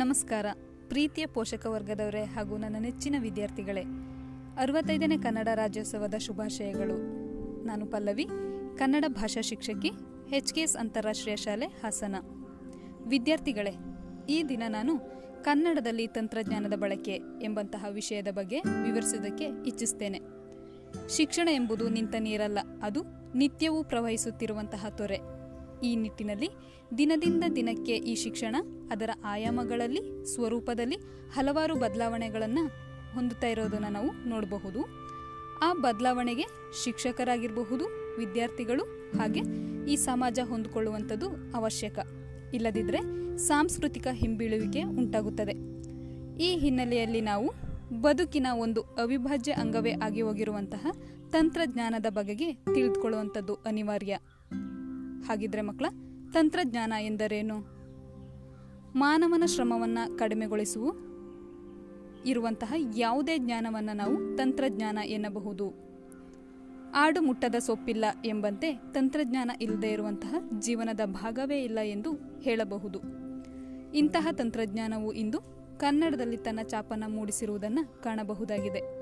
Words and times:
ನಮಸ್ಕಾರ. 0.00 0.46
ಪ್ರೀತಿಯ 0.88 1.26
ಪೋಷಕ 1.26 1.66
ವರ್ಗದವರೇ 1.66 2.24
ಹಾಗೂ 2.24 2.56
ನನ್ನ 2.56 2.76
ನೆಚ್ಚಿನ 2.78 3.14
ವಿದ್ಯಾರ್ಥಿಗಳೇ, 3.18 3.82
ಅರವತ್ತೈದನೇ 4.58 5.18
ಕನ್ನಡ 5.18 5.48
ರಾಜ್ಯೋತ್ಸವದ 5.54 6.14
ಶುಭಾಶಯಗಳು. 6.14 6.96
ನಾನು 7.64 7.86
ಪಲ್ಲವಿ, 7.86 8.26
ಕನ್ನಡ 8.78 9.04
ಭಾಷಾ 9.08 9.40
ಶಿಕ್ಷಕಿ 9.40 9.92
ಎಚ್ 10.36 10.54
ಕೆ 10.54 10.60
ಎಸ್ 10.60 10.76
ಅಂತಾರಾಷ್ಟ್ರೀಯ 10.76 11.36
ಶಾಲೆ 11.36 11.66
ಹಾಸನ. 11.66 12.16
ವಿದ್ಯಾರ್ಥಿಗಳೇ, 13.06 13.70
ಈ 14.28 14.42
ದಿನ 14.42 14.62
ನಾನು 14.68 14.98
ಕನ್ನಡದಲ್ಲಿ 15.42 16.06
ತಂತ್ರಜ್ಞಾನದ 16.06 16.78
ಬಳಕೆ 16.78 17.20
ಎಂಬಂತಹ 17.42 17.84
ವಿಷಯದ 17.90 18.28
ಬಗ್ಗೆ 18.30 18.60
ವಿವರಿಸುವುದಕ್ಕೆ 18.60 19.44
ಇಚ್ಛಿಸ್ತೇನೆ. 19.66 20.20
ಶಿಕ್ಷಣ 21.08 21.48
ಎಂಬುದು 21.52 21.88
ನಿಂತ 21.88 22.14
ನೀರಲ್ಲ, 22.18 22.58
ಅದು 22.82 23.02
ನಿತ್ಯವೂ 23.34 23.84
ಪ್ರವಹಿಸುತ್ತಿರುವಂತಹ 23.84 24.86
ತೊರೆ. 24.88 25.39
ಈ 25.84 25.96
ನಿಟ್ಟಿನಲ್ಲಿ 25.96 26.48
ದಿನದಿಂದ 26.98 27.44
ದಿನಕ್ಕೆ 27.56 27.96
ಈ 27.96 28.14
ಶಿಕ್ಷಣ 28.14 28.56
ಅದರ 28.90 29.10
ಆಯಾಮಗಳಲ್ಲಿ, 29.24 30.24
ಸ್ವರೂಪದಲ್ಲಿ 30.24 30.96
ಹಲವಾರು 31.32 31.74
ಬದಲಾವಣೆಗಳನ್ನು 31.74 32.66
ಹೊಂದುತ್ತಾ 33.14 33.46
ಇರೋದನ್ನು 33.46 33.90
ನಾವು 33.90 34.28
ನೋಡಬಹುದು. 34.28 34.80
ಆ 35.62 35.72
ಬದಲಾವಣೆಗೆ 35.74 36.44
ಶಿಕ್ಷಕರಾಗಿರಬಹುದು, 36.84 37.84
ವಿದ್ಯಾರ್ಥಿಗಳು 38.16 38.84
ಹಾಗೆ 39.18 39.40
ಈ 39.92 39.96
ಸಮಾಜ 39.96 40.38
ಹೊಂದಿಕೊಳ್ಳುವಂಥದ್ದು 40.48 41.28
ಅವಶ್ಯಕ. 41.54 41.98
ಇಲ್ಲದಿದ್ದರೆ 42.54 42.98
ಸಾಂಸ್ಕೃತಿಕ 43.38 44.06
ಹಿಂಬೀಳುವಿಕೆ 44.12 44.82
ಉಂಟಾಗುತ್ತದೆ. 44.82 45.52
ಈ 46.42 46.58
ಹಿನ್ನೆಲೆಯಲ್ಲಿ 46.58 47.20
ನಾವು 47.20 47.52
ಬದುಕಿನ 48.00 48.46
ಒಂದು 48.52 48.80
ಅವಿಭಾಜ್ಯ 48.80 49.52
ಅಂಗವೇ 49.52 49.92
ಆಗಿ 49.92 50.22
ಹೋಗಿರುವಂತಹ 50.22 50.86
ತಂತ್ರಜ್ಞಾನದ 51.30 52.06
ಬಗೆಗೆ 52.08 52.52
ತಿಳಿದುಕೊಳ್ಳುವಂಥದ್ದು 52.52 53.54
ಅನಿವಾರ್ಯ. 53.54 54.18
ಹಾಗಿದ್ರೆ 55.24 55.62
ಮಕ್ಕಳ, 55.62 55.86
ತಂತ್ರಜ್ಞಾನ 56.32 56.92
ಎಂದರೇನು? 57.00 57.80
ಮಾನವನ 58.98 59.42
ಶ್ರಮವನ್ನು 59.46 60.18
ಕಡಿಮೆಗೊಳಿಸುವ. 60.18 60.92
ಇರುವಂತಹ 62.26 62.72
ಯಾವುದೇ 62.96 63.38
ಜ್ಞಾನವನ್ನು 63.38 63.96
ನಾವು 63.96 64.36
ತಂತ್ರಜ್ಞಾನ 64.36 64.98
ಎನ್ನಬಹುದು. 65.04 65.90
ಆಡು 66.94 67.22
ಮುಟ್ಟದ 67.22 67.54
ಸೊಪ್ಪಿಲ್ಲ 67.54 68.04
ಎಂಬಂತೆ 68.24 68.74
ತಂತ್ರಜ್ಞಾನ 68.74 69.50
ಇಲ್ಲದೆ 69.60 69.88
ಇರುವಂತಹ 69.88 70.34
ಜೀವನದ 70.58 71.00
ಭಾಗವೇ 71.04 71.62
ಇಲ್ಲ 71.62 71.78
ಎಂದು 71.80 72.40
ಹೇಳಬಹುದು. 72.40 73.00
ಇಂತಹ 73.94 74.28
ತಂತ್ರಜ್ಞಾನವು 74.32 75.12
ಇಂದು 75.12 75.40
ಕನ್ನಡದಲ್ಲಿ 75.78 76.36
ತನ್ನ 76.36 76.58
ಚಾಪನ್ನು 76.62 77.08
ಮೂಡಿಸಿರುವುದನ್ನು 77.08 78.02
ಕಾಣಬಹುದಾಗಿದೆ. 78.02 79.00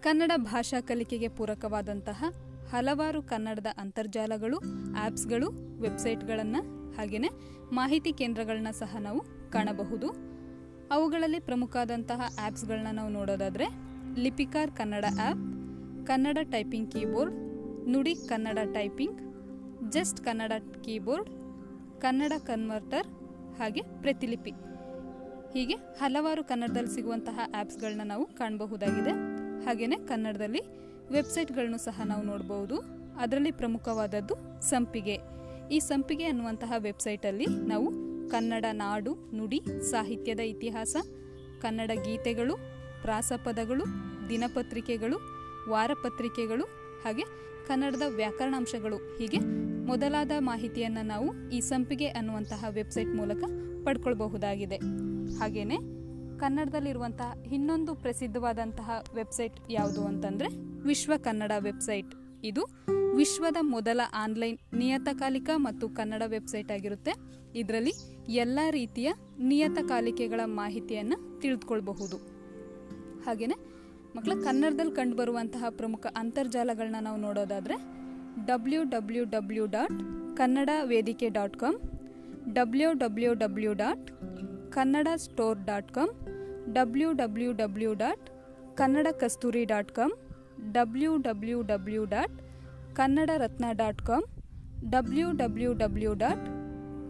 ಕನ್ನಡ 0.00 0.32
ಭಾಷಾ 0.36 0.80
ಕಲಿಕೆಗೆ 0.80 1.28
ಪೂರಕವಾದಂತಹ 1.28 2.24
ಹಲವಾರು 2.70 3.22
ಕನ್ನಡದ 3.22 3.66
ಅಂತರ್ಜಾಲಗಳು 3.78 4.58
ಆ್ಯಪ್ಸ್ಗಳು 4.96 5.50
ವೆಬ್ಸೈಟ್ಗಳನ್ನು 5.80 6.60
ಹಾಗೆಯೇ 6.94 7.30
ಮಾಹಿತಿ 7.72 8.12
ಕೇಂದ್ರಗಳನ್ನ 8.12 8.70
ಸಹ 8.70 8.96
ನಾವು 9.00 9.50
ಕಾಣಬಹುದು. 9.50 10.08
ಅವುಗಳಲ್ಲಿ 10.90 11.40
ಪ್ರಮುಖವಾದಂತಹ 11.40 12.20
ಆ್ಯಪ್ಸ್ಗಳನ್ನ 12.40 12.86
ನಾವು 12.92 13.08
ನೋಡೋದಾದರೆ 13.08 13.66
Lipikar 14.16 14.70
Kannada 14.70 15.04
app 15.04 15.44
Kannada 16.06 16.38
typing 16.50 16.90
keyboard, 16.90 17.34
Nudi 17.88 18.14
Kannada 18.14 18.58
typing, 18.74 19.18
just 19.90 20.24
Kannada 20.24 20.52
keyboard, 20.84 21.30
Kannada 22.00 22.32
converter 22.46 23.06
ಹಾಗೆ 23.58 23.80
ಪ್ರತಿಲಿಪಿ. 24.00 24.50
ಹೀಗೆ 25.52 25.74
ಹಲವಾರು 25.74 26.44
ಕನ್ನಡದಲ್ಲಿ 26.44 26.94
ಸಿಗುವಂತಹ 26.94 27.40
ಆ್ಯಪ್ಸ್ಗಳನ್ನ 27.54 28.00
ನಾವು 28.04 28.26
ಕಾಣಬಹುದಾಗಿದೆ. 28.26 29.10
ಹಾಗೆಯೇ 29.64 30.06
ಕನ್ನಡದಲ್ಲಿ 30.06 30.60
ವೆಬ್ಸೈಟ್ಗಳನ್ನು 31.12 31.78
ಸಹ 31.78 32.00
ನಾವು 32.04 32.22
ನೋಡಬಹುದು 32.22 32.76
ಅದರಲ್ಲಿ 33.18 33.50
ಪ್ರಮುಖವಾದದ್ದು 33.50 34.60
ಸಂಪಿಗೆ. 34.60 35.18
ಈ 35.70 35.78
ಸಂಪಿಗೆ 35.78 36.24
ಅನ್ನುವಂತಹ 36.24 36.72
ವೆಬ್ಸೈಟಲ್ಲಿ 36.78 37.46
ನಾವು 37.46 37.92
ಕನ್ನಡ 38.28 38.64
ನಾಡು, 38.72 39.14
ನುಡಿ, 39.34 39.60
ಸಾಹಿತ್ಯದ 39.90 40.40
ಇತಿಹಾಸ, 40.40 40.96
ಕನ್ನಡ 41.60 41.90
ಗೀತೆಗಳು, 42.04 42.56
ಪ್ರಾಸಪದಗಳು, 43.02 43.84
ದಿನಪತ್ರಿಕೆಗಳು, 44.28 45.20
ವಾರಪತ್ರಿಕೆಗಳು, 45.68 46.64
ಹಾಗೆ 47.04 47.22
ಕನ್ನಡದ 47.66 48.02
ವ್ಯಾಕರಣಾಂಶಗಳು. 48.08 48.96
ಹೀಗೆ 48.96 49.38
ಮೊದಲಾದ 49.86 50.30
ಮಾಹಿತಿಯನ್ನು 50.38 51.06
ನಾವು 51.06 51.50
ಈ 51.50 51.60
ಸಂಪಿಗೆ 51.60 52.06
ಅನ್ನುವಂತಹ 52.06 52.64
ವೆಬ್ಸೈಟ್ 52.68 53.08
ಮೂಲಕ 53.08 53.44
ಪಡ್ಕೊಳ್ಬಹುದಾಗಿದೆ. 53.84 54.76
ಹಾಗೆಯೇ 55.38 55.76
ಕನ್ನಡದಲ್ಲಿರುವಂತಹ 56.38 57.34
ಇನ್ನೊಂದು 57.52 57.94
ಪ್ರಸಿದ್ಧವಾದಂತಹ 57.94 58.90
ವೆಬ್ಸೈಟ್ 59.14 59.54
ಯಾವುದು 59.70 60.04
ಅಂತಂದರೆ 60.04 60.67
ವಿಶ್ವ 60.82 61.12
ಕನ್ನಡ 61.24 61.52
ವೆಬ್ಸೈಟ್. 61.58 62.14
ಇದು 62.44 62.66
ವಿಶ್ವದ 63.16 63.56
ಮೊದಲ 63.60 64.00
ಆನ್ಲೈನ್ 64.14 64.58
ನಿಯತಕಾಲಿಕ 64.74 65.50
ಮತ್ತು 65.56 65.88
ಕನ್ನಡ 65.88 66.22
ವೆಬ್ಸೈಟ್ 66.26 66.72
ಆಗಿರುತ್ತೆ. 66.72 67.12
ಇದರಲ್ಲಿ 67.54 67.92
ಎಲ್ಲ 68.28 68.58
ರೀತಿಯ 68.70 69.12
ನಿಯತಕಾಲಿಕೆಗಳ 69.38 70.40
ಮಾಹಿತಿಯನ್ನು 70.44 71.40
ತಿಳಿದುಕೊಳ್ಬಹುದು 71.40 72.16
ಹಾಗೆಯೇ 73.26 73.56
ಮಕ್ಕಳ 74.16 74.32
ಕನ್ನಡದಲ್ಲಿ 74.44 74.94
ಕಂಡುಬರುವಂತಹ 74.94 75.64
ಪ್ರಮುಖ 75.70 76.06
ಅಂತರ್ಜಾಲಗಳನ್ನ 76.16 76.96
ನಾವು 77.00 77.16
ನೋಡೋದಾದರೆ 77.16 77.74
W 78.46 78.82
W 78.84 79.24
W 79.24 79.66
dot 79.66 79.98
Kannada 80.36 80.70
Vedike 80.84 81.28
dot 81.28 81.56
com, 81.56 81.76
W 82.54 82.92
W 82.92 83.34
W 83.34 83.72
dot 83.72 84.10
Kannada 84.72 85.08
store 85.16 85.58
dot 85.66 85.92
com, 85.92 86.10
W 86.74 87.12
W 87.12 87.52
W 87.52 87.94
dot 87.94 88.30
Kannada 88.76 89.06
Kasturi 89.10 89.64
dot 89.64 89.92
com 89.92 90.12
W 90.72 91.16
W 91.16 91.62
W 91.62 92.04
dot 92.04 92.42
Kannada 92.96 93.30
Ratna 93.36 93.64
dot 93.72 94.02
com 94.02 94.22
W 94.90 95.32
W 95.32 95.72
W 95.72 96.14
dot 96.14 96.46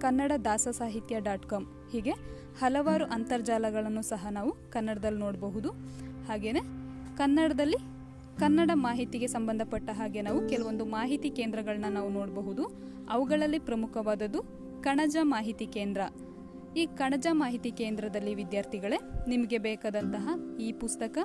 Kannada 0.00 0.32
Dasa 0.44 0.68
Sahitya 0.68 1.20
dot 1.20 1.46
com 1.46 1.66
ಹೀಗೆ 1.92 2.10
ಹಲವಾರು 2.58 3.04
ಅಂತರ್ಜಾಲಗಳನ್ನು 3.04 4.02
ಸಹ 4.02 4.26
ನಾವು 4.30 4.70
ಕನ್ನಡದಲ್ಲಿ 4.70 5.20
ನೋಡಬಹುದು. 5.20 5.70
ಹಾಗೆಯೇ 6.28 6.60
ಕನ್ನಡದಲ್ಲಿ 7.16 7.76
ಕನ್ನಡ 8.38 8.70
ಮಾಹಿತಿಗೆ 8.74 9.26
ಸಂಬಂಧಪಟ್ಟ 9.26 9.90
ಹಾಗೆ 9.90 10.22
ನಾವು 10.22 10.48
ಕೆಲವೊಂದು 10.48 10.84
ಮಾಹಿತಿ 10.84 11.30
ಕೇಂದ್ರಗಳನ್ನ 11.30 11.84
ನಾವು 11.88 12.10
ನೋಡಬಹುದು. 12.10 12.64
ಅವುಗಳಲ್ಲಿ 13.10 13.58
ಪ್ರಮುಖವಾದದ್ದು 13.58 14.42
ಕಣಜ 14.82 15.16
ಮಾಹಿತಿ 15.22 15.66
ಕೇಂದ್ರ. 15.66 16.00
ಈ 16.76 16.86
ಕಣಜ 16.86 17.26
ಮಾಹಿತಿ 17.32 17.70
ಕೇಂದ್ರದಲ್ಲಿ 17.70 18.34
ವಿದ್ಯಾರ್ಥಿಗಳೇ 18.34 18.98
ನಿಮಗೆ 19.28 19.58
ಬೇಕಾದಂತಹ 19.58 20.28
ಈ 20.60 20.72
ಪುಸ್ತಕ, 20.72 21.18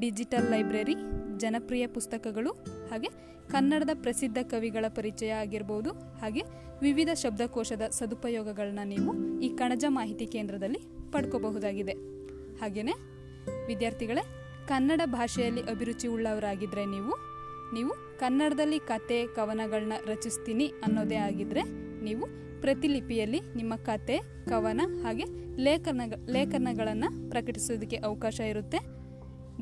ಡಿಜಿಟಲ್ 0.00 0.50
ಲೈಬ್ರರಿ 0.50 0.94
ಜನಪ್ರಿಯ 1.36 1.86
ಪುಸ್ತಕಗಳು 1.86 2.50
ಹಾಗೆ 2.90 3.08
ಕನ್ನಡದ 3.50 3.90
ಪ್ರಸಿದ್ಧ 4.02 4.38
ಕವಿಗಳ 4.42 4.84
ಪರಿಚಯ 4.88 5.28
ಆಗಿರ್ಬೋದು 5.28 5.90
ಹಾಗೆ 5.92 6.42
ವಿವಿಧ 6.82 7.08
ಶಬ್ದಕೋಶದ 7.14 7.82
ಸದುಪಯೋಗಗಳನ್ನ 7.90 8.78
ನೀವು 8.84 9.40
ಈ 9.40 9.48
ಕಣಜ 9.48 9.84
ಮಾಹಿತಿ 9.88 10.26
ಕೇಂದ್ರದಲ್ಲಿ 10.26 10.78
ಪಡ್ಕೋಬಹುದಾಗಿದೆ. 11.12 11.92
ಹಾಗೆಯೇ 12.60 12.94
ವಿದ್ಯಾರ್ಥಿಗಳೇ, 13.66 14.20
ಕನ್ನಡ 14.68 15.00
ಭಾಷೆಯಲ್ಲಿ 15.06 15.60
ಅಭಿರುಚಿ 15.60 16.08
ಉಳ್ಳವರಾಗಿದ್ದರೆ 16.08 16.84
ನೀವು 16.84 17.12
ನೀವು 17.74 18.18
ಕನ್ನಡದಲ್ಲಿ 18.18 18.78
ಕತೆ 18.78 19.26
ಕವನಗಳನ್ನ 19.26 19.92
ರಚಿಸ್ತೀನಿ 20.06 20.66
ಅನ್ನೋದೇ 20.66 21.14
ಆಗಿದ್ದರೆ 21.14 21.62
ನೀವು 22.04 22.26
ಪ್ರತಿಲಿಪಿಯಲ್ಲಿ 22.60 23.40
ನಿಮ್ಮ 23.40 23.76
ಕತೆ, 23.76 24.18
ಕವನ 24.48 24.80
ಹಾಗೆ 25.02 25.24
ಲೇಖನ 25.56 26.00
ಲೇಖನಗಳನ್ನು 26.28 27.30
ಪ್ರಕಟಿಸೋದಕ್ಕೆ 27.30 27.96
ಅವಕಾಶ 27.96 28.40
ಇರುತ್ತೆ. 28.40 28.78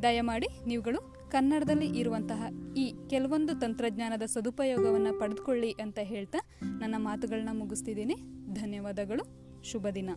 ದಯಮಾಡಿ 0.03 0.47
ನೀವುಗಳು 0.67 1.24
ಕನ್ನಡದಲ್ಲಿ 1.35 1.87
ಇರುವಂತಹ 1.99 2.43
ಈ 2.77 2.95
ಕೆಲವೊಂದು 3.11 3.61
ತಂತ್ರಜ್ಞಾನದ 3.61 4.23
ಸದುಪಯೋಗವನ್ನು 4.23 5.21
ಪಡೆದುಕೊಳ್ಳಿ 5.21 5.71
ಅಂತ 5.73 5.99
ಹೇಳ್ತಾ 6.03 6.39
ನನ್ನ 6.79 6.95
ಮಾತುಗಳನ್ನ 6.99 7.49
ಮುಗಿಸ್ತಿದ್ದೀನಿ. 7.53 8.15
ಧನ್ಯವಾದಗಳು. 8.55 9.25
ಶುಭ 9.63 9.87
ದಿನ. 9.95 10.11